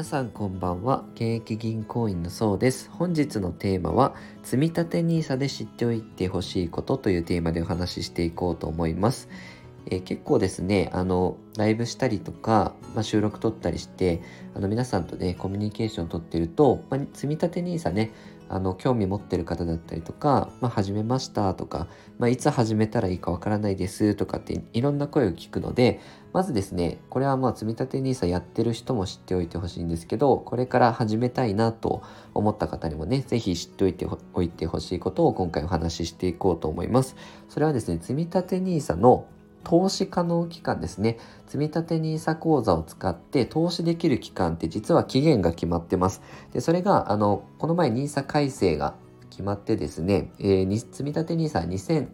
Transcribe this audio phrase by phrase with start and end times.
[0.00, 1.04] 皆さんこんばんは。
[1.12, 2.88] 現役銀行員のそうです。
[2.90, 9.28] 本日のテーマは積立 NISA で知っておいてほしいことというテーマでお話ししていこうと思います。
[9.84, 14.22] えー、結構ですねあのライブしたりとか、まあ、収録撮ったりして
[14.54, 18.10] あの皆さんとねコミュニケーションをとってると、まあ、積立 NISA ね
[18.52, 21.86] あの興味持ってる方だったりとか、まあ、始めましたとか、
[22.18, 26.00] まあ、いつ始めたらいいかわからないですとかっていろんな声を聞くので
[26.32, 32.02] まずですねこれはまあ積立 NISA やってる人も知っておいてほしいんですけどこれから始めたいなと
[32.34, 37.14] 思った方にもね是非知っておいておいてほしいことを今回お話ししていこうと思います。
[37.48, 39.26] それはですね積立 NISA の
[39.64, 41.18] 投資可能期間ですね。
[41.46, 46.22] 積立 NISA 口座を使って投資できる期間って実は期限が決まってます。
[46.52, 48.94] で、それが、あの、この前 NISA 改正が
[49.30, 52.04] 決まってですね、えー、積立 NISA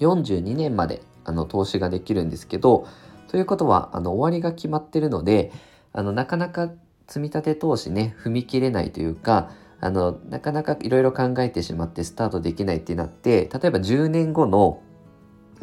[0.00, 2.86] 2042年まであの投資ができるんですけど、
[3.28, 5.52] ということは、あの、終わりが決まってるので、
[5.92, 6.70] あの、なかなか
[7.06, 9.50] 積み立て投資ね、踏み切れないというか、
[9.80, 14.80] あの、なかなかいろいろ考えてしまってスタートできないってなって、例えば10年後の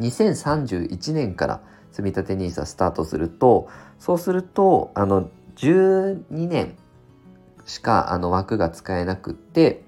[0.00, 6.76] 2031年から積立 NISA スタートするとそうするとあの12年
[7.66, 9.84] しかあの枠が使えなくって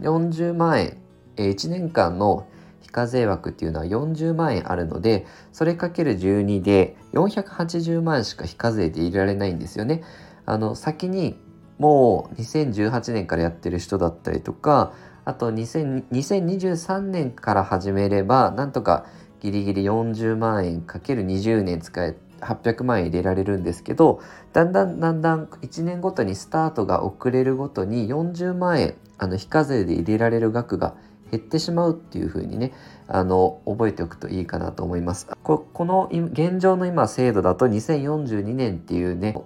[0.00, 0.98] 40万円、
[1.36, 2.46] え1年間の
[2.80, 10.02] 非課税枠っていうのは40万円あるのでそれかける12で480万円しか非課税で入れられないんですよね。
[10.46, 11.38] あの先に
[11.78, 14.92] もう2018年からやってる人だったりとか
[15.24, 19.06] あと2023年から始めればなんとか
[19.40, 24.20] ギリギリ40万円かける20年使え800万円入れられるんですけど
[24.52, 30.94] だんだんだんだん1年ごとにスタートが遅れるごとに40万円あの非課税で入れられる額が
[31.30, 32.72] 減ってしまうっていう風にね
[33.08, 35.28] あの覚えておくといいかなと思います。
[35.42, 39.36] ここの現状の今制度だと2042年っていうね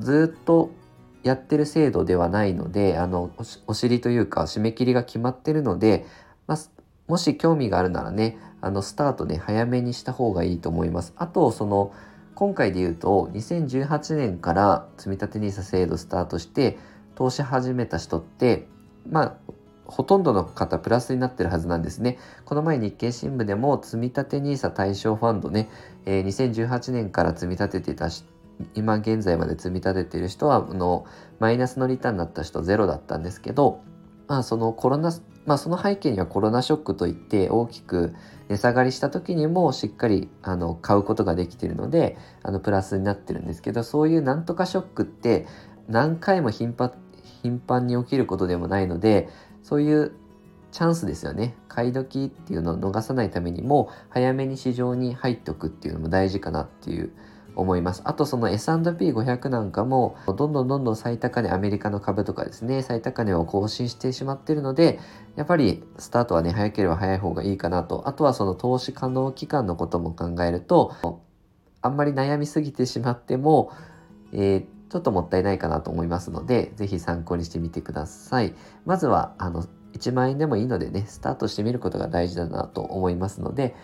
[0.00, 0.70] ずっと
[1.22, 3.30] やってる制度ではないのであの
[3.66, 6.06] お尻というか締め切りが決まってるので、
[6.46, 6.58] まあ、
[7.06, 11.12] もし興味があるならねあのスタートね早めにした方がいいと思います。
[11.16, 11.92] あとその
[12.34, 16.78] 今回で言うと2018年から積立 NISA 制度スタートして
[17.16, 18.68] 投資始めた人って
[19.08, 19.52] まあ
[19.86, 22.18] ほとんどの方プラスになってるはずなんですね。
[22.44, 25.68] この前日経新聞でも積立 NISA 対象ファンドね、
[26.04, 28.10] えー、2018年から積み立ててた
[28.74, 31.06] 今現在まで積み立てている人はの
[31.38, 33.80] マイナスのリターンになった人ゼロだったんですけど
[34.26, 35.12] まあそのコロナ
[35.46, 38.14] まあその背景にはコロナショックといって大きく
[38.48, 45.46] 値下がりした時にもしっかりあの買うことができているのであのプラスになってるんですけどそういうなんとかショックって
[45.88, 46.92] 何回も頻繁
[47.42, 49.28] 頻繁に起きることでもないので
[49.62, 50.12] そういう
[50.70, 51.56] チャンスですよね。
[51.66, 57.12] 買い時っていうのを逃さないためにも早めに市場に入っておくっていうのも大事かなっていう
[57.58, 58.02] 思います。
[58.04, 65.00] あとその S&P500 なんかもどんどんどんどん最高値アメリカの株とかですね最高値を更新してしまっているので
[65.36, 71.22] やっぱりスタートはね早ければ早い方がいいかなとあとはその投資可能期間のことも考えると
[71.82, 73.72] あんまり悩みすぎてしまっても、
[74.32, 78.54] えー、ちょっともったいないかなと思いますので是非参考にしてみてください。
[78.86, 79.64] まずはあの
[79.94, 83.74] 1万円でもいいのでねスタートしてみることが大事だなと思いますので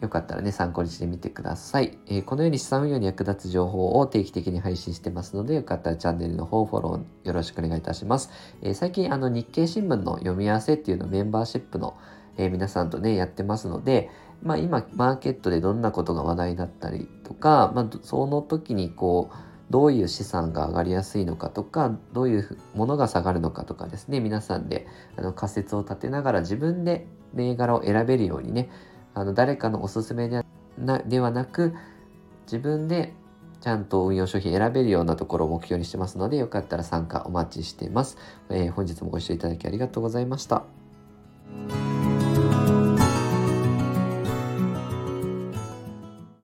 [0.00, 1.98] よかったらね、参考にしてみてください。
[2.06, 8.30] えー、このように資産運用に役立つ情報を定期的に配信してますので、よかったらチャンネルの方フォローよろしくお願いいたします。
[8.62, 11.96] えー、最近、あの、日経新聞の読み合わせっていうのメンバーシップの、
[12.36, 14.08] えー、皆さんとね、やってますので、
[14.42, 19.36] まあ今、マーケットでどんなことが話題だったりとか、まあ、その時にこう、
[19.70, 24.86] どういう資産が上がりやすいのかとか、どういうものが下がるのかとかですね、皆さんで
[25.16, 28.70] あの仮説を立てながら自分で銘柄を選べるようにね、
[29.20, 30.44] あの誰かのおすすめで
[30.78, 31.74] なではなく
[32.46, 33.12] 自分で
[33.60, 38.16] ちゃんと運用商品選べるようなところを目標にしてますのでよかったら参加お待ちしています、
[38.50, 40.77] えー、本日もご視聴いただきありがとうございました。